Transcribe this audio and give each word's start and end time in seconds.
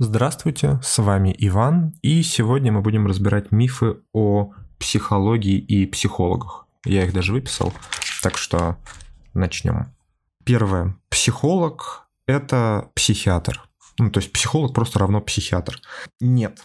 Здравствуйте, 0.00 0.78
с 0.80 1.02
вами 1.02 1.34
Иван, 1.38 1.92
и 2.02 2.22
сегодня 2.22 2.70
мы 2.70 2.82
будем 2.82 3.08
разбирать 3.08 3.50
мифы 3.50 3.96
о 4.12 4.52
психологии 4.78 5.58
и 5.58 5.86
психологах. 5.86 6.68
Я 6.84 7.02
их 7.02 7.12
даже 7.12 7.32
выписал, 7.32 7.72
так 8.22 8.38
что 8.38 8.76
начнем. 9.34 9.92
Первое. 10.44 10.96
Психолог– 11.08 12.06
это 12.28 12.92
психиатр. 12.94 13.67
Ну, 13.98 14.10
то 14.10 14.20
есть 14.20 14.32
психолог 14.32 14.74
просто 14.74 14.98
равно 15.00 15.20
психиатр. 15.20 15.80
Нет. 16.20 16.60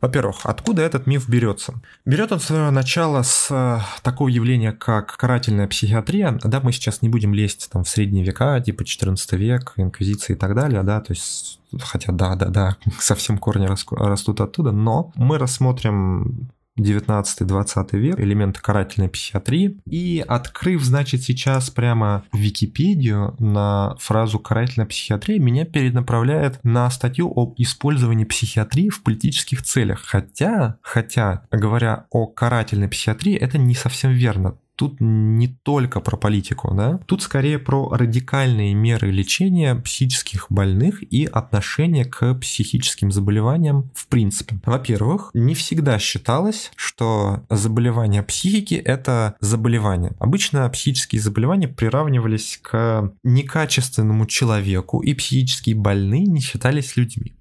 Во-первых, 0.00 0.40
откуда 0.44 0.82
этот 0.82 1.06
миф 1.06 1.28
берется? 1.28 1.74
Берет 2.04 2.32
он 2.32 2.40
свое 2.40 2.70
начало 2.70 3.22
с 3.22 3.48
э, 3.50 3.80
такого 4.02 4.28
явления, 4.28 4.72
как 4.72 5.16
карательная 5.16 5.66
психиатрия. 5.66 6.38
Да, 6.44 6.60
мы 6.60 6.72
сейчас 6.72 7.02
не 7.02 7.08
будем 7.08 7.34
лезть 7.34 7.68
там 7.70 7.84
в 7.84 7.88
средние 7.88 8.24
века, 8.24 8.60
типа 8.60 8.84
14 8.84 9.32
век, 9.32 9.72
инквизиции 9.76 10.34
и 10.34 10.36
так 10.36 10.54
далее, 10.54 10.82
да, 10.82 11.00
то 11.00 11.12
есть 11.12 11.60
хотя 11.80 12.12
да, 12.12 12.34
да, 12.36 12.46
да, 12.46 12.76
совсем 12.98 13.38
корни 13.38 13.68
растут 13.90 14.40
оттуда, 14.40 14.72
но 14.72 15.12
мы 15.16 15.36
рассмотрим 15.38 16.48
19-20 16.78 17.98
век, 17.98 18.20
элементы 18.20 18.60
карательной 18.60 19.08
психиатрии. 19.08 19.80
И 19.86 20.24
открыв, 20.26 20.82
значит, 20.82 21.22
сейчас 21.22 21.70
прямо 21.70 22.24
Википедию 22.32 23.34
на 23.38 23.96
фразу 23.98 24.38
карательная 24.38 24.86
психиатрия, 24.86 25.38
меня 25.38 25.64
перенаправляет 25.64 26.60
на 26.62 26.90
статью 26.90 27.32
об 27.34 27.54
использовании 27.56 28.24
психиатрии 28.24 28.88
в 28.88 29.02
политических 29.02 29.62
целях. 29.62 30.02
Хотя, 30.04 30.78
хотя, 30.82 31.46
говоря 31.50 32.06
о 32.10 32.26
карательной 32.26 32.88
психиатрии, 32.88 33.34
это 33.34 33.58
не 33.58 33.74
совсем 33.74 34.12
верно 34.12 34.56
тут 34.78 35.00
не 35.00 35.48
только 35.48 36.00
про 36.00 36.16
политику, 36.16 36.72
да, 36.72 37.00
тут 37.06 37.22
скорее 37.22 37.58
про 37.58 37.90
радикальные 37.90 38.74
меры 38.74 39.10
лечения 39.10 39.74
психических 39.74 40.46
больных 40.50 41.02
и 41.02 41.24
отношение 41.26 42.04
к 42.04 42.34
психическим 42.34 43.10
заболеваниям 43.10 43.90
в 43.92 44.06
принципе. 44.06 44.60
Во-первых, 44.64 45.30
не 45.34 45.54
всегда 45.54 45.98
считалось, 45.98 46.70
что 46.76 47.42
заболевание 47.50 48.22
психики– 48.22 48.74
это 48.84 49.34
заболевание. 49.40 50.12
Обычно 50.20 50.68
психические 50.70 51.20
заболевания 51.20 51.66
приравнивались 51.66 52.60
к 52.62 53.12
некачественному 53.24 54.26
человеку, 54.26 55.00
и 55.00 55.12
психические 55.12 55.74
больные 55.74 56.26
не 56.26 56.40
считались 56.40 56.96
людьми. 56.96 57.34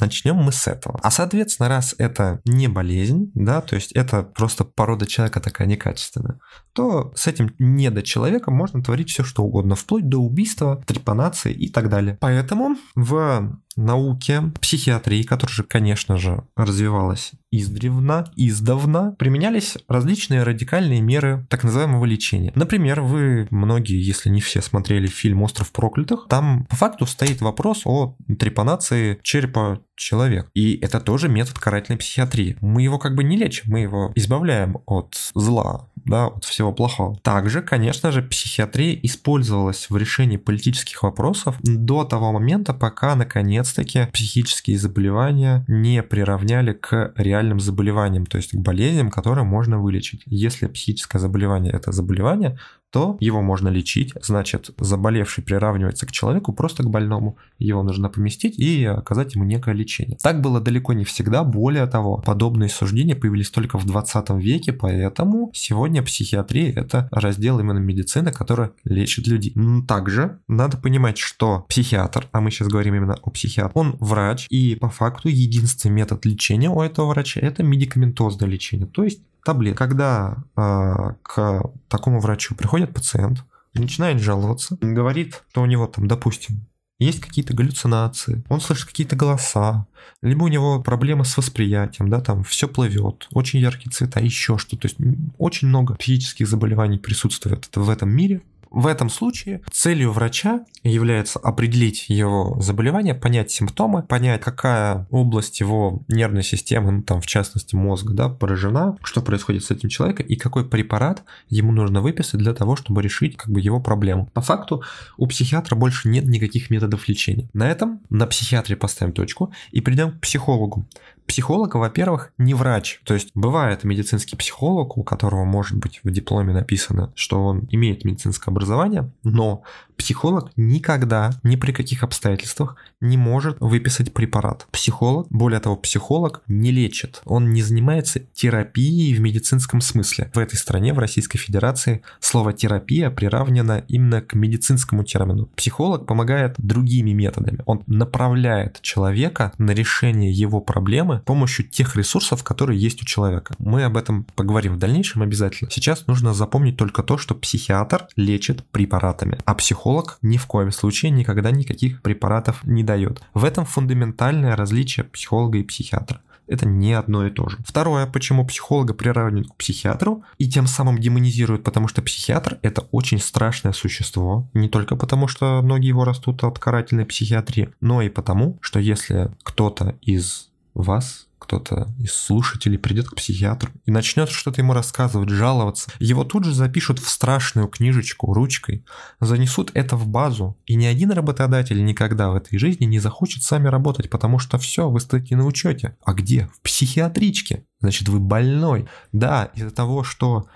Начнем 0.00 0.36
мы 0.36 0.52
с 0.52 0.66
этого. 0.66 0.98
А 1.02 1.10
соответственно, 1.10 1.68
раз 1.68 1.94
это 1.98 2.40
не 2.44 2.68
болезнь, 2.68 3.30
да, 3.34 3.60
то 3.60 3.76
есть 3.76 3.92
это 3.92 4.22
просто 4.22 4.64
порода 4.64 5.06
человека 5.06 5.40
такая 5.40 5.66
некачественная, 5.66 6.38
то 6.72 7.12
с 7.14 7.26
этим 7.26 7.54
недочеловеком 7.58 8.54
можно 8.54 8.82
творить 8.82 9.10
все 9.10 9.24
что 9.24 9.42
угодно, 9.44 9.74
вплоть 9.74 10.08
до 10.08 10.18
убийства, 10.18 10.82
трепанации 10.86 11.52
и 11.52 11.70
так 11.70 11.88
далее. 11.88 12.18
Поэтому 12.20 12.76
в 12.94 13.58
науке 13.76 14.42
психиатрии, 14.60 15.22
которая 15.22 15.54
же, 15.54 15.62
конечно 15.62 16.16
же, 16.16 16.44
развивалась 16.56 17.32
издревна, 17.50 18.26
издавна, 18.36 19.14
применялись 19.18 19.78
различные 19.88 20.42
радикальные 20.42 21.00
меры 21.00 21.46
так 21.48 21.64
называемого 21.64 22.04
лечения. 22.04 22.52
Например, 22.54 23.00
вы 23.00 23.46
многие, 23.50 24.00
если 24.00 24.28
не 24.28 24.40
все, 24.40 24.60
смотрели 24.60 25.06
фильм 25.06 25.42
«Остров 25.42 25.72
проклятых», 25.72 26.26
там 26.28 26.66
по 26.68 26.76
факту 26.76 27.06
стоит 27.06 27.40
вопрос 27.40 27.82
о 27.84 28.16
трепанации 28.38 29.18
черепа 29.22 29.80
человека. 29.96 30.50
И 30.54 30.76
это 30.76 31.00
тоже 31.00 31.28
метод 31.28 31.58
карательной 31.58 31.98
психиатрии. 31.98 32.56
Мы 32.60 32.82
его 32.82 32.98
как 32.98 33.14
бы 33.14 33.24
не 33.24 33.36
лечим, 33.36 33.64
мы 33.66 33.80
его 33.80 34.12
избавляем 34.14 34.78
от 34.86 35.16
зла, 35.34 35.88
да, 36.06 36.28
от 36.28 36.44
всего 36.44 36.72
плохого. 36.72 37.16
Также, 37.22 37.62
конечно 37.62 38.12
же, 38.12 38.22
психиатрия 38.22 38.98
использовалась 39.02 39.90
в 39.90 39.96
решении 39.96 40.36
политических 40.36 41.02
вопросов 41.02 41.56
до 41.62 42.04
того 42.04 42.32
момента, 42.32 42.72
пока, 42.72 43.14
наконец-таки, 43.14 44.06
психические 44.12 44.78
заболевания 44.78 45.64
не 45.68 46.02
приравняли 46.02 46.72
к 46.72 47.12
реальным 47.16 47.60
заболеваниям, 47.60 48.26
то 48.26 48.36
есть 48.36 48.52
к 48.52 48.56
болезням, 48.56 49.10
которые 49.10 49.44
можно 49.44 49.78
вылечить. 49.80 50.22
Если 50.26 50.66
психическое 50.66 51.18
заболевание– 51.18 51.72
это 51.74 51.92
заболевание, 51.92 52.58
то 52.96 53.18
его 53.20 53.42
можно 53.42 53.68
лечить, 53.68 54.14
значит, 54.22 54.70
заболевший 54.78 55.44
приравнивается 55.44 56.06
к 56.06 56.12
человеку, 56.12 56.54
просто 56.54 56.82
к 56.82 56.88
больному. 56.88 57.36
Его 57.58 57.82
нужно 57.82 58.08
поместить 58.08 58.58
и 58.58 58.86
оказать 58.86 59.34
ему 59.34 59.44
некое 59.44 59.74
лечение. 59.74 60.16
Так 60.22 60.40
было 60.40 60.62
далеко 60.62 60.94
не 60.94 61.04
всегда, 61.04 61.44
более 61.44 61.86
того, 61.88 62.16
подобные 62.24 62.70
суждения 62.70 63.14
появились 63.14 63.50
только 63.50 63.76
в 63.76 63.84
20 63.84 64.30
веке, 64.30 64.72
поэтому 64.72 65.50
сегодня 65.52 66.02
психиатрия– 66.02 66.72
это 66.74 67.10
раздел 67.12 67.60
именно 67.60 67.80
медицины, 67.80 68.32
который 68.32 68.70
лечит 68.84 69.26
людей. 69.26 69.54
Также 69.86 70.38
надо 70.48 70.78
понимать, 70.78 71.18
что 71.18 71.66
психиатр, 71.68 72.28
а 72.32 72.40
мы 72.40 72.50
сейчас 72.50 72.68
говорим 72.68 72.94
именно 72.94 73.18
о 73.20 73.28
психиатре, 73.28 73.72
он 73.74 73.98
врач, 74.00 74.46
и 74.48 74.74
по 74.74 74.88
факту 74.88 75.28
единственный 75.28 75.92
метод 75.92 76.24
лечения 76.24 76.70
у 76.70 76.80
этого 76.80 77.08
врача– 77.10 77.40
это 77.42 77.62
медикаментозное 77.62 78.48
лечение, 78.48 78.86
то 78.86 79.04
есть 79.04 79.20
таблет. 79.46 79.76
Когда 79.76 80.38
э, 80.56 81.14
к 81.22 81.62
такому 81.88 82.20
врачу 82.20 82.54
приходит 82.56 82.92
пациент, 82.92 83.44
начинает 83.74 84.20
жаловаться, 84.20 84.76
говорит, 84.80 85.44
что 85.50 85.62
у 85.62 85.66
него 85.66 85.86
там, 85.86 86.08
допустим, 86.08 86.66
есть 86.98 87.20
какие-то 87.20 87.54
галлюцинации, 87.54 88.42
он 88.48 88.60
слышит 88.60 88.86
какие-то 88.86 89.16
голоса, 89.16 89.86
либо 90.22 90.44
у 90.44 90.48
него 90.48 90.82
проблемы 90.82 91.24
с 91.24 91.36
восприятием, 91.36 92.08
да, 92.08 92.20
там 92.20 92.42
все 92.42 92.68
плывет, 92.68 93.28
очень 93.32 93.60
яркие 93.60 93.92
цвета, 93.92 94.18
еще 94.18 94.58
что-то. 94.58 94.82
То 94.82 94.88
есть 94.88 94.96
очень 95.38 95.68
много 95.68 95.94
психических 95.94 96.48
заболеваний 96.48 96.98
присутствует 96.98 97.68
в 97.74 97.90
этом 97.90 98.10
мире, 98.10 98.42
в 98.70 98.86
этом 98.86 99.10
случае 99.10 99.62
целью 99.70 100.12
врача 100.12 100.64
является 100.82 101.38
определить 101.38 102.06
его 102.08 102.56
заболевание, 102.60 103.14
понять 103.14 103.50
симптомы, 103.50 104.02
понять, 104.02 104.40
какая 104.40 105.06
область 105.10 105.60
его 105.60 106.02
нервной 106.08 106.42
системы, 106.42 106.92
ну 106.92 107.02
там 107.02 107.20
в 107.20 107.26
частности 107.26 107.74
мозга, 107.74 108.14
да, 108.14 108.28
поражена, 108.28 108.96
что 109.02 109.22
происходит 109.22 109.64
с 109.64 109.70
этим 109.70 109.88
человеком 109.88 110.26
и 110.26 110.36
какой 110.36 110.68
препарат 110.68 111.24
ему 111.48 111.72
нужно 111.72 112.00
выписать 112.00 112.40
для 112.40 112.54
того, 112.54 112.76
чтобы 112.76 113.02
решить 113.02 113.36
как 113.36 113.50
бы 113.50 113.60
его 113.60 113.80
проблему. 113.80 114.28
По 114.32 114.40
факту 114.40 114.82
у 115.16 115.26
психиатра 115.26 115.76
больше 115.76 116.08
нет 116.08 116.26
никаких 116.26 116.70
методов 116.70 117.08
лечения. 117.08 117.48
На 117.52 117.68
этом 117.70 118.00
на 118.10 118.26
психиатре 118.26 118.76
поставим 118.76 119.12
точку 119.12 119.52
и 119.70 119.80
придем 119.80 120.12
к 120.12 120.20
психологу. 120.20 120.86
Психолог, 121.26 121.74
во-первых, 121.74 122.32
не 122.38 122.54
врач. 122.54 123.00
То 123.04 123.14
есть 123.14 123.30
бывает 123.34 123.84
медицинский 123.84 124.36
психолог, 124.36 124.96
у 124.96 125.02
которого 125.02 125.44
может 125.44 125.76
быть 125.76 126.00
в 126.02 126.10
дипломе 126.10 126.52
написано, 126.52 127.12
что 127.14 127.44
он 127.44 127.66
имеет 127.70 128.04
медицинское 128.04 128.50
образование, 128.50 129.10
но 129.22 129.62
психолог 129.96 130.50
никогда, 130.56 131.32
ни 131.42 131.56
при 131.56 131.72
каких 131.72 132.02
обстоятельствах 132.02 132.76
не 133.00 133.16
может 133.16 133.56
выписать 133.60 134.12
препарат. 134.12 134.66
Психолог, 134.70 135.26
более 135.30 135.60
того, 135.60 135.76
психолог 135.76 136.42
не 136.46 136.70
лечит. 136.70 137.22
Он 137.24 137.52
не 137.52 137.62
занимается 137.62 138.20
терапией 138.20 139.14
в 139.14 139.20
медицинском 139.20 139.80
смысле. 139.80 140.30
В 140.34 140.38
этой 140.38 140.56
стране, 140.56 140.92
в 140.92 140.98
Российской 140.98 141.38
Федерации, 141.38 142.02
слово 142.20 142.52
терапия 142.52 143.10
приравнено 143.10 143.84
именно 143.88 144.20
к 144.20 144.34
медицинскому 144.34 145.04
термину. 145.04 145.46
Психолог 145.56 146.06
помогает 146.06 146.54
другими 146.58 147.10
методами. 147.10 147.60
Он 147.66 147.82
направляет 147.86 148.80
человека 148.82 149.52
на 149.58 149.72
решение 149.72 150.30
его 150.30 150.60
проблемы 150.60 151.18
с 151.18 151.26
помощью 151.26 151.66
тех 151.66 151.96
ресурсов, 151.96 152.44
которые 152.44 152.80
есть 152.80 153.02
у 153.02 153.06
человека. 153.06 153.54
Мы 153.58 153.84
об 153.84 153.96
этом 153.96 154.24
поговорим 154.34 154.74
в 154.74 154.78
дальнейшем 154.78 155.22
обязательно. 155.22 155.70
Сейчас 155.70 156.06
нужно 156.06 156.34
запомнить 156.34 156.76
только 156.76 157.02
то, 157.02 157.18
что 157.18 157.34
психиатр 157.34 158.08
лечит 158.16 158.64
препаратами, 158.70 159.38
а 159.44 159.54
психолог 159.54 159.85
психолог 159.86 160.18
ни 160.20 160.36
в 160.36 160.46
коем 160.46 160.72
случае 160.72 161.12
никогда 161.12 161.52
никаких 161.52 162.02
препаратов 162.02 162.64
не 162.64 162.82
дает. 162.82 163.22
В 163.34 163.44
этом 163.44 163.64
фундаментальное 163.64 164.56
различие 164.56 165.04
психолога 165.04 165.58
и 165.58 165.62
психиатра. 165.62 166.22
Это 166.48 166.66
не 166.66 166.92
одно 166.92 167.24
и 167.24 167.30
то 167.30 167.48
же. 167.48 167.58
Второе, 167.64 168.06
почему 168.06 168.44
психолога 168.44 168.94
приравнивают 168.94 169.52
к 169.52 169.56
психиатру 169.56 170.24
и 170.38 170.48
тем 170.48 170.66
самым 170.66 170.98
демонизируют, 170.98 171.62
потому 171.62 171.86
что 171.86 172.02
психиатр 172.02 172.58
это 172.62 172.88
очень 172.90 173.20
страшное 173.20 173.72
существо. 173.72 174.48
Не 174.54 174.68
только 174.68 174.96
потому, 174.96 175.28
что 175.28 175.62
ноги 175.62 175.86
его 175.86 176.04
растут 176.04 176.42
от 176.42 176.58
карательной 176.58 177.06
психиатрии, 177.06 177.68
но 177.80 178.02
и 178.02 178.08
потому, 178.08 178.58
что 178.62 178.80
если 178.80 179.30
кто-то 179.44 179.94
из 180.02 180.48
вас 180.82 181.26
кто-то 181.38 181.88
из 181.98 182.12
слушателей 182.12 182.78
придет 182.78 183.08
к 183.08 183.14
психиатру 183.14 183.70
и 183.84 183.90
начнет 183.90 184.28
что-то 184.30 184.60
ему 184.60 184.72
рассказывать, 184.72 185.28
жаловаться, 185.28 185.90
его 185.98 186.24
тут 186.24 186.44
же 186.44 186.54
запишут 186.54 186.98
в 186.98 187.08
страшную 187.08 187.68
книжечку 187.68 188.32
ручкой, 188.32 188.84
занесут 189.20 189.70
это 189.74 189.96
в 189.96 190.06
базу, 190.06 190.56
и 190.66 190.74
ни 190.74 190.86
один 190.86 191.12
работодатель 191.12 191.84
никогда 191.84 192.30
в 192.30 192.36
этой 192.36 192.58
жизни 192.58 192.84
не 192.86 192.98
захочет 192.98 193.42
сами 193.42 193.68
работать, 193.68 194.10
потому 194.10 194.38
что 194.38 194.58
все, 194.58 194.88
вы 194.88 194.98
стоите 195.00 195.36
на 195.36 195.46
учете. 195.46 195.96
А 196.04 196.14
где? 196.14 196.48
В 196.54 196.60
психиатричке. 196.62 197.64
Значит, 197.80 198.08
вы 198.08 198.18
больной. 198.18 198.88
Да, 199.12 199.50
из-за 199.54 199.70
того, 199.70 200.02
что 200.02 200.46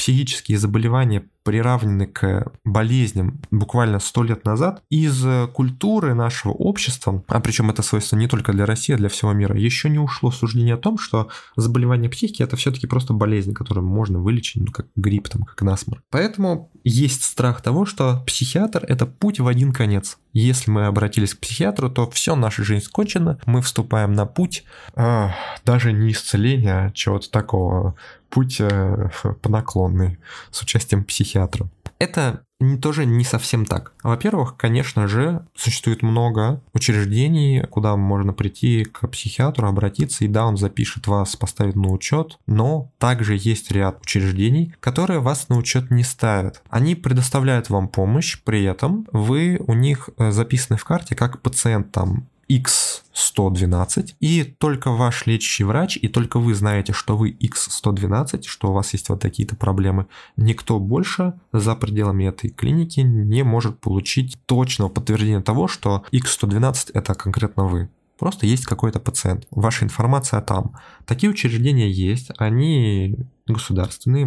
психические 0.00 0.56
заболевания 0.56 1.26
приравнены 1.42 2.06
к 2.06 2.50
болезням 2.64 3.42
буквально 3.50 3.98
сто 3.98 4.22
лет 4.22 4.46
назад, 4.46 4.82
из 4.88 5.22
культуры 5.52 6.14
нашего 6.14 6.52
общества, 6.52 7.22
а 7.28 7.40
причем 7.40 7.68
это 7.68 7.82
свойство 7.82 8.16
не 8.16 8.26
только 8.26 8.52
для 8.52 8.64
России, 8.64 8.94
а 8.94 8.96
для 8.96 9.10
всего 9.10 9.34
мира, 9.34 9.58
еще 9.58 9.90
не 9.90 9.98
ушло 9.98 10.30
суждение 10.30 10.76
о 10.76 10.78
том, 10.78 10.96
что 10.96 11.28
заболевание 11.54 12.08
психики 12.08 12.42
это 12.42 12.56
все-таки 12.56 12.86
просто 12.86 13.12
болезнь, 13.12 13.52
которую 13.52 13.86
можно 13.86 14.20
вылечить, 14.20 14.62
ну, 14.62 14.72
как 14.72 14.86
грипп, 14.96 15.28
там, 15.28 15.42
как 15.42 15.60
насморк. 15.60 16.02
Поэтому 16.08 16.70
есть 16.82 17.22
страх 17.22 17.60
того, 17.60 17.84
что 17.84 18.22
психиатр 18.26 18.82
это 18.88 19.04
путь 19.04 19.38
в 19.38 19.46
один 19.46 19.74
конец. 19.74 20.16
Если 20.32 20.70
мы 20.70 20.86
обратились 20.86 21.34
к 21.34 21.40
психиатру, 21.40 21.90
то 21.90 22.08
все, 22.08 22.36
наша 22.36 22.64
жизнь 22.64 22.86
скончена, 22.86 23.38
мы 23.44 23.60
вступаем 23.60 24.14
на 24.14 24.24
путь 24.24 24.64
э, 24.94 25.28
даже 25.66 25.92
не 25.92 26.12
исцеления, 26.12 26.86
а 26.86 26.90
чего-то 26.92 27.30
такого, 27.30 27.96
путь 28.30 28.60
э, 28.60 29.10
по 29.42 29.48
наклонной 29.50 30.18
с 30.50 30.62
участием 30.62 31.04
психиатра. 31.04 31.68
Это 31.98 32.44
тоже 32.80 33.04
не 33.04 33.24
совсем 33.24 33.66
так. 33.66 33.92
Во-первых, 34.02 34.56
конечно 34.56 35.06
же, 35.06 35.44
существует 35.54 36.02
много 36.02 36.62
учреждений, 36.72 37.62
куда 37.70 37.96
можно 37.96 38.32
прийти 38.32 38.84
к 38.84 39.06
психиатру, 39.08 39.66
обратиться, 39.66 40.24
и 40.24 40.28
да, 40.28 40.46
он 40.46 40.56
запишет 40.56 41.06
вас, 41.06 41.36
поставит 41.36 41.76
на 41.76 41.90
учет, 41.90 42.38
но 42.46 42.90
также 42.98 43.36
есть 43.38 43.70
ряд 43.70 44.00
учреждений, 44.02 44.74
которые 44.80 45.20
вас 45.20 45.48
на 45.48 45.56
учет 45.56 45.90
не 45.90 46.02
ставят. 46.02 46.62
Они 46.70 46.94
предоставляют 46.94 47.70
вам 47.70 47.88
помощь, 47.88 48.38
при 48.44 48.64
этом 48.64 49.06
вы 49.12 49.60
у 49.66 49.74
них 49.74 50.08
э, 50.16 50.30
записаны 50.30 50.78
в 50.78 50.84
карте 50.84 51.14
как 51.14 51.40
пациент 51.42 51.92
там 51.92 52.26
X112, 52.50 54.14
и 54.20 54.44
только 54.44 54.90
ваш 54.90 55.26
лечащий 55.26 55.64
врач, 55.64 55.98
и 56.00 56.08
только 56.08 56.38
вы 56.38 56.54
знаете, 56.54 56.92
что 56.92 57.16
вы 57.16 57.30
X112, 57.30 58.42
что 58.46 58.70
у 58.70 58.72
вас 58.72 58.92
есть 58.92 59.08
вот 59.08 59.20
такие-то 59.20 59.56
проблемы. 59.56 60.06
Никто 60.36 60.78
больше 60.78 61.34
за 61.52 61.76
пределами 61.76 62.24
этой 62.24 62.50
клиники 62.50 63.00
не 63.00 63.44
может 63.44 63.78
получить 63.78 64.36
точного 64.46 64.88
подтверждения 64.88 65.40
того, 65.40 65.68
что 65.68 66.04
X112 66.12 66.90
это 66.94 67.14
конкретно 67.14 67.66
вы. 67.66 67.88
Просто 68.20 68.44
есть 68.44 68.66
какой-то 68.66 69.00
пациент. 69.00 69.46
Ваша 69.50 69.86
информация 69.86 70.42
там. 70.42 70.74
Такие 71.06 71.30
учреждения 71.30 71.90
есть, 71.90 72.30
они 72.36 73.16
государственные, 73.46 74.26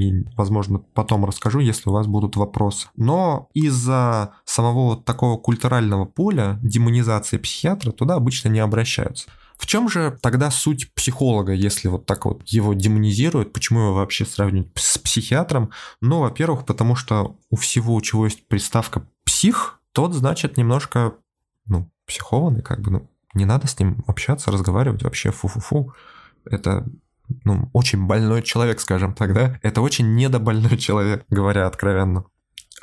и, 0.00 0.24
возможно, 0.34 0.78
потом 0.94 1.26
расскажу, 1.26 1.60
если 1.60 1.90
у 1.90 1.92
вас 1.92 2.06
будут 2.06 2.36
вопросы. 2.36 2.88
Но 2.96 3.50
из-за 3.52 4.32
самого 4.46 4.96
такого 4.96 5.36
культурального 5.36 6.06
поля 6.06 6.58
демонизации 6.62 7.36
психиатра 7.36 7.92
туда 7.92 8.14
обычно 8.14 8.48
не 8.48 8.60
обращаются. 8.60 9.28
В 9.58 9.66
чем 9.66 9.90
же 9.90 10.18
тогда 10.22 10.50
суть 10.50 10.90
психолога, 10.94 11.52
если 11.52 11.88
вот 11.88 12.06
так 12.06 12.24
вот 12.24 12.42
его 12.46 12.72
демонизируют? 12.72 13.52
Почему 13.52 13.80
его 13.80 13.94
вообще 13.94 14.24
сравнивать 14.24 14.70
с 14.74 14.96
психиатром? 14.96 15.68
Ну, 16.00 16.20
во-первых, 16.20 16.64
потому 16.64 16.96
что 16.96 17.36
у 17.50 17.56
всего, 17.56 17.94
у 17.94 18.00
чего 18.00 18.24
есть 18.24 18.48
приставка 18.48 19.06
«псих», 19.24 19.80
тот, 19.92 20.14
значит, 20.14 20.56
немножко, 20.56 21.12
ну, 21.66 21.90
психованный, 22.06 22.62
как 22.62 22.80
бы, 22.80 22.90
ну, 22.90 23.10
не 23.34 23.44
надо 23.44 23.66
с 23.66 23.78
ним 23.78 24.04
общаться, 24.06 24.50
разговаривать 24.50 25.02
вообще 25.02 25.30
фу-фу-фу. 25.30 25.92
Это 26.44 26.86
ну, 27.44 27.70
очень 27.72 28.06
больной 28.06 28.42
человек, 28.42 28.80
скажем 28.80 29.14
так, 29.14 29.34
да? 29.34 29.58
Это 29.62 29.80
очень 29.80 30.14
недобольной 30.14 30.76
человек, 30.78 31.24
говоря 31.28 31.66
откровенно 31.66 32.24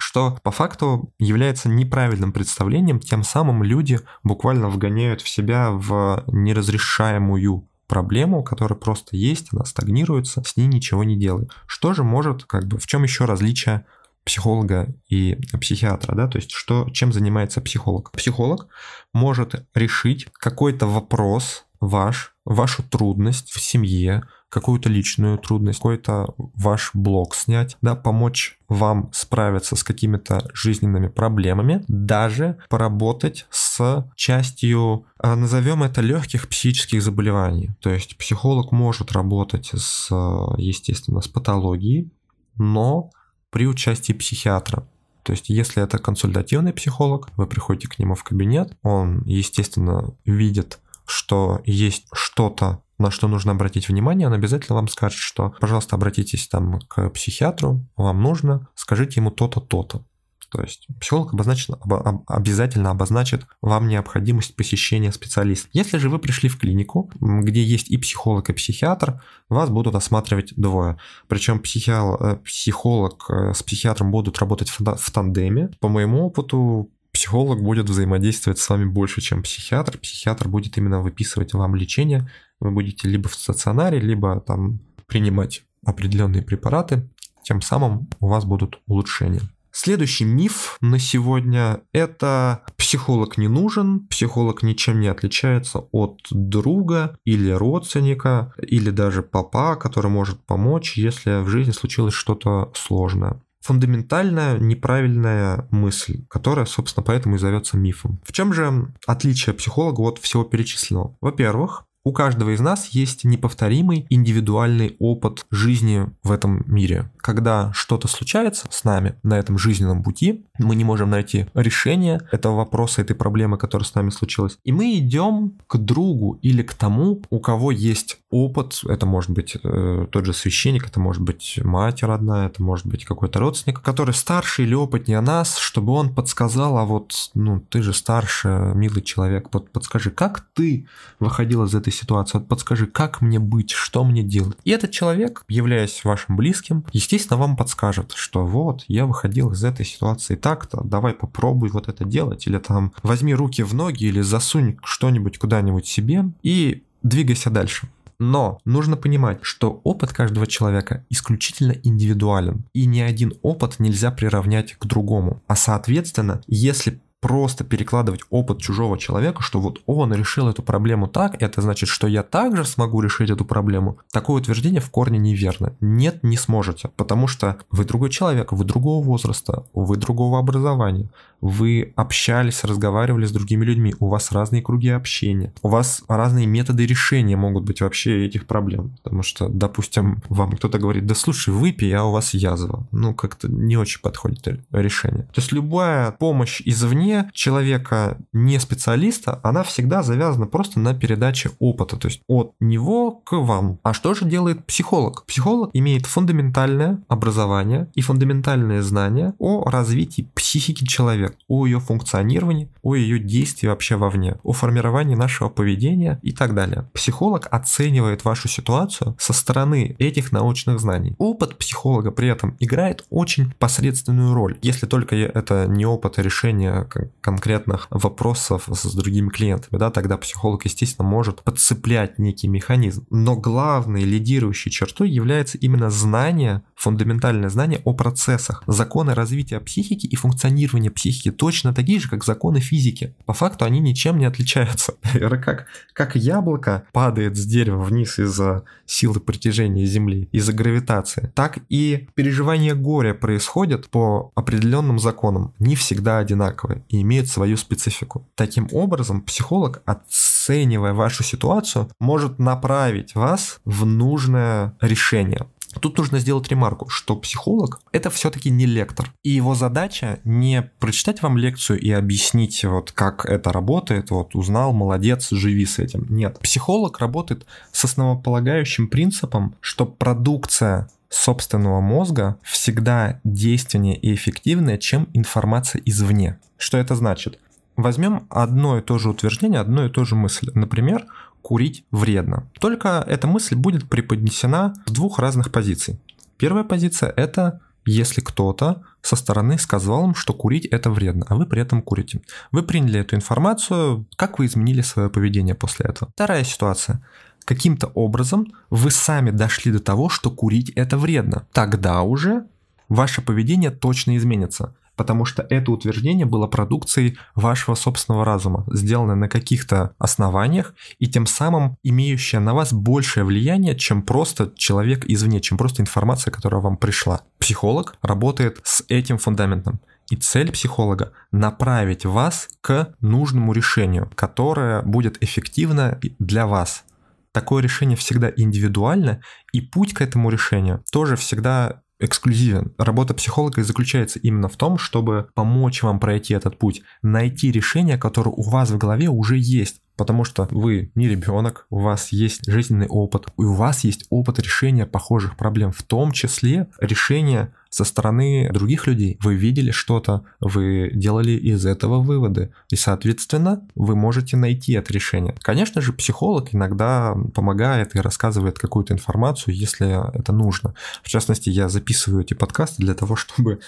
что 0.01 0.39
по 0.41 0.49
факту 0.51 1.13
является 1.19 1.69
неправильным 1.69 2.33
представлением, 2.33 2.99
тем 2.99 3.23
самым 3.23 3.63
люди 3.63 3.99
буквально 4.23 4.67
вгоняют 4.67 5.21
в 5.21 5.29
себя 5.29 5.69
в 5.69 6.23
неразрешаемую 6.27 7.67
проблему, 7.87 8.43
которая 8.43 8.79
просто 8.79 9.15
есть, 9.15 9.49
она 9.51 9.63
стагнируется, 9.65 10.41
с 10.43 10.57
ней 10.57 10.65
ничего 10.65 11.03
не 11.03 11.17
делает. 11.17 11.51
Что 11.67 11.93
же 11.93 12.03
может, 12.03 12.45
как 12.45 12.65
бы, 12.65 12.79
в 12.79 12.87
чем 12.87 13.03
еще 13.03 13.25
различие 13.25 13.85
психолога 14.23 14.93
и 15.07 15.37
психиатра, 15.59 16.15
да, 16.15 16.27
то 16.27 16.37
есть 16.37 16.51
что, 16.51 16.89
чем 16.91 17.11
занимается 17.11 17.61
психолог. 17.61 18.11
Психолог 18.11 18.67
может 19.13 19.65
решить 19.73 20.27
какой-то 20.33 20.85
вопрос 20.85 21.65
ваш, 21.79 22.33
вашу 22.45 22.83
трудность 22.83 23.51
в 23.51 23.59
семье, 23.59 24.23
какую-то 24.49 24.89
личную 24.89 25.37
трудность, 25.37 25.79
какой-то 25.79 26.35
ваш 26.37 26.91
блок 26.93 27.35
снять, 27.35 27.77
да, 27.81 27.95
помочь 27.95 28.59
вам 28.67 29.09
справиться 29.13 29.75
с 29.75 29.83
какими-то 29.83 30.49
жизненными 30.53 31.07
проблемами, 31.07 31.83
даже 31.87 32.57
поработать 32.69 33.47
с 33.49 34.05
частью, 34.15 35.05
а, 35.17 35.35
назовем 35.35 35.83
это, 35.83 36.01
легких 36.01 36.49
психических 36.49 37.01
заболеваний. 37.01 37.71
То 37.79 37.89
есть 37.89 38.17
психолог 38.17 38.73
может 38.73 39.13
работать 39.13 39.71
с, 39.73 40.09
естественно, 40.57 41.21
с 41.21 41.29
патологией, 41.29 42.11
но 42.57 43.09
при 43.51 43.67
участии 43.67 44.13
психиатра. 44.13 44.87
То 45.23 45.33
есть, 45.33 45.49
если 45.49 45.83
это 45.83 45.99
консультативный 45.99 46.73
психолог, 46.73 47.29
вы 47.37 47.45
приходите 47.45 47.87
к 47.87 47.99
нему 47.99 48.15
в 48.15 48.23
кабинет, 48.23 48.75
он, 48.81 49.21
естественно, 49.25 50.15
видит, 50.25 50.79
что 51.05 51.61
есть 51.65 52.07
что-то, 52.13 52.81
на 52.97 53.11
что 53.11 53.27
нужно 53.27 53.51
обратить 53.51 53.87
внимание, 53.87 54.27
он 54.27 54.33
обязательно 54.33 54.75
вам 54.75 54.87
скажет, 54.87 55.19
что, 55.19 55.53
пожалуйста, 55.59 55.95
обратитесь 55.95 56.47
там 56.47 56.79
к 56.87 57.09
психиатру, 57.09 57.85
вам 57.95 58.21
нужно, 58.21 58.67
скажите 58.75 59.19
ему 59.19 59.29
то-то, 59.31 59.59
то-то. 59.59 60.05
То 60.51 60.61
есть 60.61 60.87
психолог 60.99 61.33
обозначен, 61.33 61.75
об, 61.79 62.23
обязательно 62.27 62.91
обозначит 62.91 63.47
вам 63.61 63.87
необходимость 63.87 64.55
посещения 64.57 65.13
специалиста. 65.13 65.69
Если 65.71 65.97
же 65.97 66.09
вы 66.09 66.19
пришли 66.19 66.49
в 66.49 66.59
клинику, 66.59 67.09
где 67.21 67.63
есть 67.63 67.89
и 67.89 67.97
психолог, 67.97 68.49
и 68.49 68.53
психиатр, 68.53 69.21
вас 69.47 69.69
будут 69.69 69.95
осматривать 69.95 70.53
двое. 70.57 70.97
Причем 71.27 71.59
психиал, 71.59 72.17
э, 72.19 72.35
психолог 72.43 73.25
э, 73.29 73.53
с 73.53 73.63
психиатром 73.63 74.11
будут 74.11 74.39
работать 74.39 74.69
в 74.69 75.11
тандеме. 75.11 75.71
По 75.79 75.87
моему 75.87 76.25
опыту, 76.25 76.91
психолог 77.13 77.63
будет 77.63 77.89
взаимодействовать 77.89 78.59
с 78.59 78.69
вами 78.69 78.83
больше, 78.83 79.21
чем 79.21 79.43
психиатр. 79.43 79.97
Психиатр 79.99 80.49
будет 80.49 80.77
именно 80.77 81.01
выписывать 81.01 81.53
вам 81.53 81.75
лечение. 81.75 82.29
Вы 82.59 82.71
будете 82.71 83.07
либо 83.07 83.29
в 83.29 83.35
стационаре, 83.35 84.01
либо 84.01 84.41
там 84.41 84.79
принимать 85.07 85.63
определенные 85.85 86.41
препараты. 86.41 87.09
Тем 87.43 87.61
самым 87.61 88.09
у 88.19 88.27
вас 88.27 88.43
будут 88.43 88.81
улучшения. 88.85 89.41
Следующий 89.71 90.25
миф 90.25 90.77
на 90.81 90.99
сегодня– 90.99 91.81
это 91.93 92.63
психолог 92.77 93.37
не 93.37 93.47
нужен, 93.47 94.07
психолог 94.07 94.63
ничем 94.63 94.99
не 94.99 95.07
отличается 95.07 95.79
от 95.91 96.19
друга 96.29 97.17
или 97.23 97.51
родственника, 97.51 98.53
или 98.61 98.89
даже 98.89 99.21
папа, 99.23 99.75
который 99.75 100.11
может 100.11 100.45
помочь, 100.45 100.97
если 100.97 101.41
в 101.41 101.47
жизни 101.47 101.71
случилось 101.71 102.13
что-то 102.13 102.71
сложное 102.75 103.41
фундаментальная 103.61 104.57
неправильная 104.57 105.67
мысль, 105.71 106.25
которая, 106.29 106.65
собственно, 106.65 107.03
поэтому 107.03 107.35
и 107.35 107.39
зовется 107.39 107.77
мифом. 107.77 108.19
В 108.25 108.33
чем 108.33 108.53
же 108.53 108.91
отличие 109.05 109.53
психолога 109.53 110.01
от 110.01 110.17
всего 110.17 110.43
перечисленного? 110.43 111.15
Во-первых, 111.21 111.85
у 112.03 112.13
каждого 112.13 112.49
из 112.51 112.59
нас 112.59 112.87
есть 112.87 113.23
неповторимый 113.23 114.07
индивидуальный 114.09 114.95
опыт 114.99 115.45
жизни 115.51 116.09
в 116.23 116.31
этом 116.31 116.63
мире. 116.65 117.11
Когда 117.17 117.71
что-то 117.73 118.07
случается 118.07 118.67
с 118.71 118.83
нами 118.83 119.15
на 119.23 119.37
этом 119.37 119.57
жизненном 119.57 120.01
пути, 120.03 120.45
мы 120.57 120.75
не 120.75 120.83
можем 120.83 121.11
найти 121.11 121.45
решение 121.53 122.21
этого 122.31 122.55
вопроса, 122.55 123.01
этой 123.01 123.15
проблемы, 123.15 123.57
которая 123.57 123.85
с 123.85 123.93
нами 123.93 124.09
случилась. 124.09 124.57
И 124.63 124.71
мы 124.71 124.97
идем 124.97 125.53
к 125.67 125.77
другу 125.77 126.39
или 126.41 126.63
к 126.63 126.73
тому, 126.73 127.21
у 127.29 127.39
кого 127.39 127.71
есть 127.71 128.19
опыт. 128.31 128.81
Это 128.87 129.05
может 129.05 129.29
быть 129.29 129.57
э, 129.61 130.07
тот 130.09 130.25
же 130.25 130.33
священник, 130.33 130.87
это 130.87 130.99
может 130.99 131.21
быть 131.21 131.59
мать 131.63 132.01
родная, 132.01 132.47
это 132.47 132.63
может 132.63 132.87
быть 132.87 133.05
какой-то 133.05 133.39
родственник, 133.39 133.81
который 133.81 134.13
старше 134.13 134.63
или 134.63 134.73
опытнее 134.73 135.21
нас, 135.21 135.57
чтобы 135.57 135.93
он 135.93 136.13
подсказал, 136.13 136.77
а 136.77 136.85
вот, 136.85 137.13
ну, 137.35 137.59
ты 137.59 137.83
же 137.83 137.93
старше, 137.93 138.71
милый 138.73 139.01
человек, 139.01 139.49
под, 139.49 139.71
подскажи, 139.71 140.09
как 140.09 140.45
ты 140.53 140.87
выходил 141.19 141.63
из 141.65 141.75
этой 141.75 141.90
этой 141.91 141.97
ситуации, 141.97 142.37
вот 142.39 142.47
подскажи, 142.47 142.87
как 142.87 143.21
мне 143.21 143.39
быть, 143.39 143.71
что 143.71 144.03
мне 144.03 144.23
делать. 144.23 144.57
И 144.63 144.71
этот 144.71 144.91
человек, 144.91 145.43
являясь 145.47 146.03
вашим 146.03 146.37
близким, 146.37 146.85
естественно, 146.93 147.37
вам 147.37 147.55
подскажет, 147.55 148.13
что 148.15 148.45
вот, 148.45 148.83
я 148.87 149.05
выходил 149.05 149.51
из 149.51 149.63
этой 149.63 149.85
ситуации 149.85 150.35
так-то, 150.35 150.81
давай 150.83 151.13
попробуй 151.13 151.69
вот 151.69 151.89
это 151.89 152.05
делать, 152.05 152.47
или 152.47 152.57
там 152.57 152.93
возьми 153.03 153.35
руки 153.35 153.63
в 153.63 153.73
ноги, 153.73 154.05
или 154.05 154.21
засунь 154.21 154.77
что-нибудь 154.83 155.37
куда-нибудь 155.37 155.85
себе 155.85 156.25
и 156.43 156.83
двигайся 157.03 157.49
дальше. 157.49 157.89
Но 158.19 158.59
нужно 158.65 158.97
понимать, 158.97 159.39
что 159.41 159.81
опыт 159.83 160.13
каждого 160.13 160.45
человека 160.45 161.03
исключительно 161.09 161.75
индивидуален, 161.83 162.65
и 162.71 162.85
ни 162.85 162.99
один 162.99 163.33
опыт 163.41 163.79
нельзя 163.79 164.11
приравнять 164.11 164.73
к 164.73 164.85
другому. 164.85 165.41
А 165.47 165.55
соответственно, 165.55 166.41
если 166.45 167.01
просто 167.21 167.63
перекладывать 167.63 168.21
опыт 168.31 168.59
чужого 168.59 168.97
человека, 168.97 169.41
что 169.43 169.61
вот 169.61 169.81
он 169.85 170.13
решил 170.13 170.49
эту 170.49 170.63
проблему 170.63 171.07
так, 171.07 171.41
это 171.41 171.61
значит, 171.61 171.87
что 171.87 172.07
я 172.07 172.23
также 172.23 172.65
смогу 172.65 172.99
решить 172.99 173.29
эту 173.29 173.45
проблему. 173.45 173.99
Такое 174.11 174.41
утверждение 174.41 174.81
в 174.81 174.89
корне 174.89 175.19
неверно. 175.19 175.75
Нет, 175.79 176.23
не 176.23 176.35
сможете, 176.35 176.89
потому 176.97 177.27
что 177.27 177.57
вы 177.69 177.85
другой 177.85 178.09
человек, 178.09 178.51
вы 178.51 178.65
другого 178.65 179.05
возраста, 179.05 179.65
вы 179.73 179.97
другого 179.97 180.39
образования, 180.39 181.09
вы 181.41 181.93
общались, 181.95 182.63
разговаривали 182.63 183.25
с 183.25 183.31
другими 183.31 183.65
людьми, 183.65 183.95
у 183.99 184.07
вас 184.07 184.31
разные 184.31 184.61
круги 184.61 184.89
общения, 184.89 185.53
у 185.61 185.69
вас 185.69 186.03
разные 186.07 186.47
методы 186.47 186.85
решения 186.85 187.35
могут 187.35 187.65
быть 187.65 187.81
вообще 187.81 188.25
этих 188.25 188.47
проблем. 188.47 188.97
Потому 189.03 189.21
что, 189.23 189.47
допустим, 189.47 190.21
вам 190.29 190.53
кто-то 190.53 190.79
говорит, 190.79 191.05
да 191.05 191.15
слушай, 191.15 191.53
выпей, 191.53 191.95
а 191.95 192.03
у 192.03 192.11
вас 192.11 192.33
язва. 192.33 192.87
Ну, 192.91 193.13
как-то 193.13 193.47
не 193.47 193.77
очень 193.77 194.01
подходит 194.01 194.59
решение. 194.71 195.23
То 195.23 195.41
есть 195.41 195.51
любая 195.51 196.11
помощь 196.11 196.61
извне 196.65 197.10
человека, 197.33 198.17
не 198.33 198.59
специалиста, 198.59 199.39
она 199.43 199.63
всегда 199.63 200.03
завязана 200.03 200.47
просто 200.47 200.79
на 200.79 200.93
передаче 200.93 201.51
опыта, 201.59 201.97
то 201.97 202.07
есть 202.07 202.21
от 202.27 202.53
него 202.59 203.11
к 203.11 203.33
вам. 203.33 203.79
А 203.83 203.93
что 203.93 204.13
же 204.13 204.25
делает 204.25 204.65
психолог? 204.65 205.25
Психолог 205.25 205.69
имеет 205.73 206.05
фундаментальное 206.05 207.03
образование 207.07 207.87
и 207.95 208.01
фундаментальные 208.01 208.81
знания 208.81 209.33
о 209.39 209.69
развитии 209.69 210.29
психики 210.35 210.85
человека, 210.85 211.35
о 211.47 211.65
ее 211.65 211.79
функционировании, 211.79 212.69
о 212.81 212.95
ее 212.95 213.19
действии 213.19 213.67
вообще 213.67 213.95
вовне, 213.95 214.37
о 214.43 214.53
формировании 214.53 215.15
нашего 215.15 215.49
поведения 215.49 216.19
и 216.21 216.31
так 216.31 216.53
далее. 216.53 216.89
Психолог 216.93 217.47
оценивает 217.51 218.25
вашу 218.25 218.47
ситуацию 218.47 219.15
со 219.19 219.33
стороны 219.33 219.95
этих 219.99 220.31
научных 220.31 220.79
знаний. 220.79 221.15
Опыт 221.17 221.57
психолога 221.57 222.11
при 222.11 222.27
этом 222.27 222.55
играет 222.59 223.05
очень 223.09 223.51
посредственную 223.59 224.33
роль, 224.33 224.57
если 224.61 224.85
только 224.85 225.15
это 225.15 225.65
не 225.67 225.85
опыт 225.85 226.19
решения 226.19 226.87
конкретных 227.21 227.87
вопросов 227.89 228.67
с 228.71 228.93
другими 228.93 229.29
клиентами, 229.29 229.79
да, 229.79 229.91
тогда 229.91 230.17
психолог, 230.17 230.65
естественно, 230.65 231.07
может 231.07 231.43
подцеплять 231.43 232.19
некий 232.19 232.47
механизм. 232.47 233.05
Но 233.09 233.35
главной 233.35 234.03
лидирующей 234.03 234.71
чертой 234.71 235.09
является 235.09 235.57
именно 235.57 235.89
знание, 235.89 236.63
фундаментальное 236.75 237.49
знание 237.49 237.81
о 237.83 237.93
процессах. 237.93 238.63
Законы 238.67 239.13
развития 239.13 239.59
психики 239.59 240.05
и 240.07 240.15
функционирования 240.15 240.91
психики 240.91 241.31
точно 241.31 241.73
такие 241.73 241.99
же, 241.99 242.09
как 242.09 242.23
законы 242.23 242.59
физики. 242.59 243.15
По 243.25 243.33
факту 243.33 243.65
они 243.65 243.79
ничем 243.79 244.17
не 244.17 244.25
отличаются. 244.25 244.93
Как, 245.41 245.67
как 245.93 246.15
яблоко 246.15 246.83
падает 246.91 247.35
с 247.35 247.45
дерева 247.45 247.81
вниз 247.81 248.19
из-за 248.19 248.63
силы 248.85 249.19
притяжения 249.19 249.85
Земли, 249.85 250.29
из-за 250.31 250.53
гравитации, 250.53 251.31
так 251.35 251.59
и 251.69 252.07
переживание 252.13 252.75
горя 252.75 253.13
происходит 253.13 253.89
по 253.89 254.31
определенным 254.35 254.99
законам, 254.99 255.53
не 255.59 255.75
всегда 255.75 256.19
одинаковые 256.19 256.83
и 256.91 257.01
имеют 257.01 257.29
свою 257.29 257.57
специфику. 257.57 258.27
Таким 258.35 258.67
образом, 258.71 259.21
психолог, 259.21 259.81
оценивая 259.85 260.93
вашу 260.93 261.23
ситуацию, 261.23 261.89
может 261.99 262.37
направить 262.37 263.15
вас 263.15 263.59
в 263.65 263.85
нужное 263.85 264.75
решение. 264.81 265.47
Тут 265.79 265.97
нужно 265.97 266.19
сделать 266.19 266.49
ремарку, 266.49 266.89
что 266.89 267.15
психолог— 267.15 267.79
это 267.93 268.09
все-таки 268.09 268.49
не 268.49 268.65
лектор. 268.65 269.13
И 269.23 269.29
его 269.29 269.55
задача 269.55 270.19
не 270.25 270.69
прочитать 270.79 271.21
вам 271.21 271.37
лекцию 271.37 271.79
и 271.79 271.89
объяснить, 271.91 272.63
вот 272.65 272.91
как 272.91 273.25
это 273.25 273.53
работает, 273.53 274.11
вот 274.11 274.35
узнал, 274.35 274.73
молодец, 274.73 275.29
живи 275.31 275.65
с 275.65 275.79
этим. 275.79 276.05
Нет. 276.09 276.39
Психолог 276.39 276.99
работает 276.99 277.45
с 277.71 277.85
основополагающим 277.85 278.89
принципом, 278.89 279.55
что 279.61 279.85
продукция 279.85 280.89
собственного 281.11 281.81
мозга 281.81 282.37
всегда 282.41 283.19
действеннее 283.23 283.97
и 283.97 284.15
эффективнее, 284.15 284.79
чем 284.79 285.09
информация 285.13 285.81
извне. 285.85 286.39
Что 286.57 286.77
это 286.77 286.95
значит? 286.95 287.37
Возьмем 287.75 288.25
одно 288.29 288.77
и 288.77 288.81
то 288.81 288.97
же 288.97 289.09
утверждение, 289.09 289.59
одно 289.59 289.85
и 289.85 289.89
то 289.89 290.05
же 290.05 290.15
мысль. 290.15 290.49
Например, 290.55 291.05
курить 291.41 291.83
вредно. 291.91 292.47
Только 292.59 293.03
эта 293.07 293.27
мысль 293.27 293.55
будет 293.55 293.89
преподнесена 293.89 294.73
с 294.85 294.91
двух 294.91 295.19
разных 295.19 295.51
позиций. 295.51 295.99
Первая 296.37 296.63
позиция– 296.63 297.13
это 297.15 297.59
если 297.85 298.21
кто-то 298.21 298.83
со 299.01 299.15
стороны 299.15 299.57
сказал 299.57 300.01
вам, 300.01 300.15
что 300.15 300.33
курить 300.33 300.65
это 300.65 300.91
вредно, 300.91 301.25
а 301.29 301.35
вы 301.35 301.45
при 301.45 301.61
этом 301.61 301.81
курите. 301.81 302.21
Вы 302.51 302.63
приняли 302.63 302.99
эту 302.99 303.15
информацию, 303.15 304.05
как 304.15 304.39
вы 304.39 304.45
изменили 304.45 304.81
свое 304.81 305.09
поведение 305.09 305.55
после 305.55 305.87
этого. 305.87 306.11
Вторая 306.13 306.43
ситуация. 306.43 307.03
Каким-то 307.51 307.87
образом 307.87 308.47
вы 308.69 308.91
сами 308.91 309.29
дошли 309.29 309.73
до 309.73 309.81
того, 309.81 310.07
что 310.07 310.31
курить 310.31 310.69
это 310.69 310.97
вредно. 310.97 311.45
Тогда 311.51 312.01
уже 312.01 312.45
ваше 312.87 313.21
поведение 313.21 313.71
точно 313.71 314.15
изменится 314.15 314.73
потому 314.95 315.25
что 315.25 315.47
это 315.49 315.71
утверждение 315.71 316.27
было 316.27 316.45
продукцией 316.45 317.17
вашего 317.33 317.73
собственного 317.73 318.23
разума, 318.23 318.65
сделанное 318.71 319.15
на 319.15 319.29
каких-то 319.29 319.95
основаниях 319.97 320.75
и 320.99 321.07
тем 321.07 321.25
самым 321.25 321.77
имеющее 321.81 322.39
на 322.39 322.53
вас 322.53 322.71
большее 322.71 323.23
влияние, 323.23 323.75
чем 323.75 324.03
просто 324.03 324.51
человек 324.55 325.03
извне, 325.05 325.41
чем 325.41 325.57
просто 325.57 325.81
информация, 325.81 326.31
которая 326.31 326.61
вам 326.61 326.77
пришла. 326.77 327.21
Психолог 327.39 327.95
работает 328.03 328.59
с 328.63 328.83
этим 328.89 329.17
фундаментом. 329.17 329.79
И 330.11 330.17
цель 330.17 330.51
психолога– 330.51 331.13
направить 331.31 332.05
вас 332.05 332.49
к 332.61 332.93
нужному 332.99 333.53
решению, 333.53 334.11
которое 334.13 334.83
будет 334.83 335.23
эффективно 335.23 335.97
для 336.19 336.45
вас. 336.45 336.83
Такое 337.33 337.63
решение 337.63 337.97
всегда 337.97 338.31
индивидуально, 338.35 339.21
и 339.53 339.61
путь 339.61 339.93
к 339.93 340.01
этому 340.01 340.29
решению 340.29 340.83
тоже 340.91 341.15
всегда 341.15 341.81
эксклюзивен. 342.01 342.73
Работа 342.77 343.13
психолога 343.13 343.63
заключается 343.63 344.19
именно 344.19 344.49
в 344.49 344.57
том, 344.57 344.77
чтобы 344.77 345.29
помочь 345.35 345.83
вам 345.83 345.99
пройти 345.99 346.33
этот 346.33 346.57
путь, 346.57 346.81
найти 347.01 347.51
решение, 347.51 347.97
которое 347.97 348.31
у 348.31 348.41
вас 348.41 348.71
в 348.71 348.77
голове 348.77 349.07
уже 349.07 349.37
есть, 349.37 349.81
потому 349.95 350.23
что 350.23 350.47
вы 350.51 350.91
не 350.95 351.07
ребенок, 351.07 351.65
у 351.69 351.79
вас 351.79 352.11
есть 352.11 352.49
жизненный 352.49 352.87
опыт, 352.87 353.27
и 353.37 353.43
у 353.43 353.53
вас 353.53 353.83
есть 353.83 354.05
опыт 354.09 354.39
решения 354.39 354.85
похожих 354.85 355.37
проблем, 355.37 355.71
в 355.71 355.83
том 355.83 356.11
числе 356.11 356.67
решение 356.79 357.53
со 357.69 357.85
стороны 357.85 358.49
других 358.51 358.85
людей. 358.85 359.17
Вы 359.21 359.35
видели 359.35 359.71
что-то, 359.71 360.23
вы 360.41 360.91
делали 360.93 361.31
из 361.31 361.65
этого 361.65 362.01
выводы, 362.01 362.51
и, 362.69 362.75
соответственно, 362.75 363.65
вы 363.75 363.95
можете 363.95 364.35
найти 364.35 364.73
это 364.73 364.91
решение. 364.91 365.35
Конечно 365.41 365.81
же, 365.81 365.93
психолог 365.93 366.53
иногда 366.53 367.15
помогает 367.33 367.95
и 367.95 367.99
рассказывает 367.99 368.59
какую-то 368.59 368.93
информацию, 368.93 369.55
если 369.55 370.17
это 370.17 370.33
нужно. 370.33 370.73
В 371.01 371.07
частности, 371.07 371.49
я 371.49 371.69
записываю 371.69 372.23
эти 372.23 372.33
подкасты 372.33 372.81
для 372.81 372.93
того, 372.93 373.15
чтобы 373.15 373.59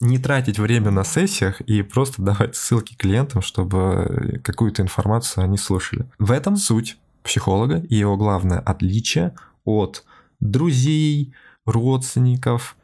не 0.00 0.18
тратить 0.18 0.58
время 0.58 0.90
на 0.90 1.04
сессиях 1.04 1.60
и 1.62 1.82
просто 1.82 2.22
давать 2.22 2.54
ссылки 2.56 2.94
клиентам, 2.94 3.42
чтобы 3.42 4.40
какую-то 4.44 4.82
информацию 4.82 5.44
они 5.44 5.58
слушали. 5.58 6.06
В 6.18 6.30
этом 6.30 6.56
суть 6.56 6.98
психолога 7.22 7.78
и 7.78 7.96
его 7.96 8.16
главное 8.16 8.60
отличие 8.60 9.34
от 9.64 10.04
друзей, 10.40 11.34
родственников 11.66 12.76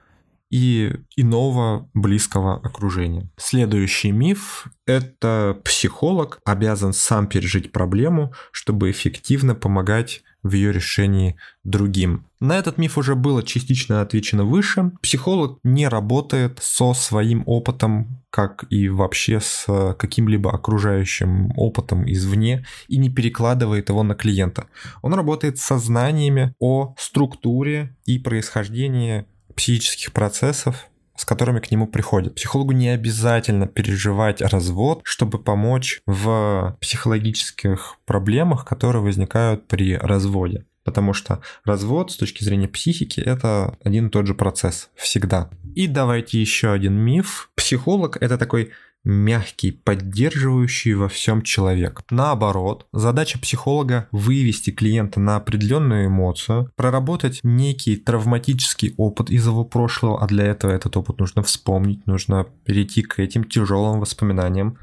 и 0.50 0.94
иного 1.16 1.88
близкого 1.94 2.56
окружения. 2.56 3.28
Следующий 3.36 4.12
миф– 4.12 4.66
это 4.86 5.60
психолог 5.64 6.40
обязан 6.44 6.92
сам 6.92 7.26
пережить 7.26 7.72
проблему, 7.72 8.32
чтобы 8.52 8.90
эффективно 8.90 9.54
помогать 9.54 10.22
в 10.44 10.52
ее 10.52 10.72
решении 10.72 11.36
другим. 11.64 12.26
На 12.38 12.58
этот 12.58 12.78
миф 12.78 12.98
уже 12.98 13.16
было 13.16 13.42
частично 13.42 14.02
отвечено 14.02 14.44
выше. 14.44 14.92
Психолог 15.02 15.58
не 15.64 15.88
работает 15.88 16.60
со 16.62 16.92
своим 16.92 17.42
опытом, 17.46 18.22
как 18.30 18.66
и 18.70 18.88
вообще 18.88 19.40
с 19.40 19.66
каким-либо 19.98 20.52
окружающим 20.52 21.50
опытом 21.56 22.04
извне 22.08 22.64
и 22.86 22.98
не 22.98 23.08
перекладывает 23.08 23.88
его 23.88 24.02
на 24.02 24.14
клиента. 24.14 24.66
Он 25.02 25.14
работает 25.14 25.58
со 25.58 25.78
знаниями 25.78 26.54
о 26.60 26.94
структуре 26.98 27.96
и 28.04 28.18
происхождении 28.18 29.24
психических 29.56 30.12
процессов 30.12 30.88
с 31.16 31.24
которыми 31.24 31.60
к 31.60 31.70
нему 31.70 31.86
приходят. 31.86 32.34
Психологу 32.34 32.72
не 32.72 32.88
обязательно 32.88 33.66
переживать 33.66 34.42
развод, 34.42 35.00
чтобы 35.04 35.38
помочь 35.38 36.00
в 36.06 36.76
психологических 36.80 37.96
проблемах, 38.04 38.64
которые 38.64 39.02
возникают 39.02 39.66
при 39.68 39.96
разводе. 39.96 40.66
Потому 40.84 41.14
что 41.14 41.40
развод 41.64 42.12
с 42.12 42.16
точки 42.16 42.44
зрения 42.44 42.68
психики 42.68 43.20
это 43.20 43.76
один 43.82 44.08
и 44.08 44.10
тот 44.10 44.26
же 44.26 44.34
процесс 44.34 44.90
всегда. 44.94 45.48
И 45.74 45.86
давайте 45.86 46.40
еще 46.40 46.72
один 46.72 46.94
миф. 46.94 47.50
Психолог 47.54 48.18
это 48.20 48.36
такой 48.36 48.72
мягкий, 49.04 49.70
поддерживающий 49.70 50.94
во 50.94 51.08
всем 51.08 51.42
человек. 51.42 52.02
Наоборот, 52.10 52.86
задача 52.92 53.38
психолога 53.38 54.08
вывести 54.10 54.70
клиента 54.70 55.20
на 55.20 55.36
определенную 55.36 56.06
эмоцию, 56.06 56.70
проработать 56.76 57.40
некий 57.42 57.96
травматический 57.96 58.94
опыт 58.96 59.30
из 59.30 59.46
его 59.46 59.64
прошлого, 59.64 60.22
а 60.22 60.26
для 60.26 60.44
этого 60.46 60.72
этот 60.72 60.96
опыт 60.96 61.18
нужно 61.18 61.42
вспомнить, 61.42 62.06
нужно 62.06 62.46
перейти 62.64 63.02
к 63.02 63.18
этим 63.18 63.44
тяжелым 63.44 64.00
воспоминаниям. 64.00 64.78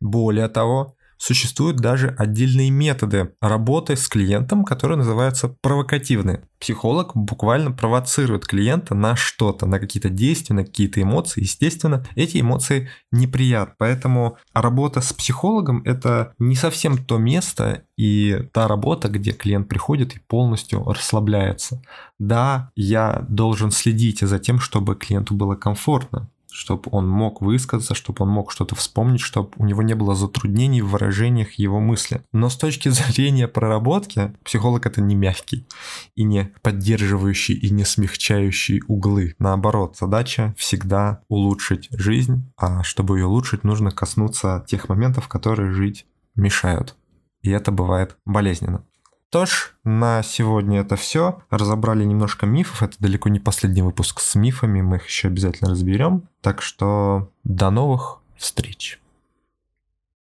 Более 0.00 0.48
того, 0.48 0.95
существуют 1.18 1.78
даже 1.78 2.14
отдельные 2.18 2.70
методы 2.70 3.32
работы 3.40 3.96
с 3.96 4.08
клиентом, 4.08 4.64
которые 4.64 4.98
называются 4.98 5.48
провокативные. 5.48 6.42
Психолог 6.58 7.12
буквально 7.14 7.70
провоцирует 7.70 8.46
клиента 8.46 8.94
на 8.94 9.14
что-то, 9.14 9.66
на 9.66 9.78
какие-то 9.78 10.08
действия, 10.08 10.56
на 10.56 10.64
какие-то 10.64 11.02
эмоции. 11.02 11.42
Естественно, 11.42 12.04
эти 12.14 12.40
эмоции 12.40 12.88
неприятны. 13.12 13.74
Поэтому 13.78 14.38
работа 14.54 15.00
с 15.00 15.12
психологом– 15.12 15.82
это 15.84 16.34
не 16.38 16.56
совсем 16.56 16.98
то 16.98 17.18
место 17.18 17.82
и 17.96 18.48
та 18.52 18.68
работа, 18.68 19.08
где 19.08 19.32
клиент 19.32 19.68
приходит 19.68 20.14
и 20.16 20.20
полностью 20.20 20.84
расслабляется. 20.84 21.82
Да, 22.18 22.70
я 22.74 23.24
должен 23.28 23.70
следить 23.70 24.20
за 24.20 24.38
тем, 24.38 24.58
чтобы 24.58 24.96
клиенту 24.96 25.34
было 25.34 25.54
комфортно, 25.54 26.30
чтобы 26.56 26.84
он 26.90 27.08
мог 27.08 27.42
высказаться, 27.42 27.94
чтобы 27.94 28.24
он 28.24 28.30
мог 28.30 28.50
что-то 28.50 28.74
вспомнить, 28.74 29.20
чтобы 29.20 29.50
у 29.56 29.64
него 29.64 29.82
не 29.82 29.94
было 29.94 30.14
затруднений 30.14 30.80
в 30.80 30.88
выражениях 30.88 31.52
его 31.54 31.80
мысли. 31.80 32.22
Но 32.32 32.48
с 32.48 32.56
точки 32.56 32.88
зрения 32.90 33.46
проработки, 33.46 34.32
психолог 34.42 34.86
это 34.86 35.00
не 35.00 35.14
мягкий 35.14 35.66
и 36.14 36.24
не 36.24 36.52
поддерживающий 36.62 37.54
и 37.54 37.70
не 37.70 37.84
смягчающий 37.84 38.82
углы. 38.88 39.34
Наоборот, 39.38 39.96
задача 39.98 40.54
всегда 40.56 41.20
улучшить 41.28 41.88
жизнь, 41.90 42.50
а 42.56 42.82
чтобы 42.82 43.18
ее 43.18 43.26
улучшить, 43.26 43.64
нужно 43.64 43.90
коснуться 43.90 44.64
тех 44.66 44.88
моментов, 44.88 45.28
которые 45.28 45.72
жить 45.72 46.06
мешают. 46.34 46.96
И 47.42 47.50
это 47.50 47.70
бывает 47.70 48.16
болезненно. 48.24 48.84
Что 49.28 49.44
ж, 49.44 49.74
на 49.84 50.22
сегодня 50.22 50.80
это 50.80 50.96
все. 50.96 51.42
Разобрали 51.50 52.04
немножко 52.04 52.46
мифов. 52.46 52.82
Это 52.82 52.96
далеко 52.98 53.28
не 53.28 53.40
последний 53.40 53.82
выпуск 53.82 54.20
с 54.20 54.34
мифами. 54.34 54.80
Мы 54.80 54.96
их 54.96 55.06
еще 55.06 55.28
обязательно 55.28 55.70
разберем. 55.70 56.28
Так 56.40 56.62
что 56.62 57.28
до 57.44 57.70
новых 57.70 58.20
встреч. 58.36 59.00